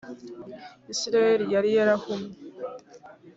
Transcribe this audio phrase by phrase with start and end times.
[0.93, 2.31] isirayeli yari yarahumye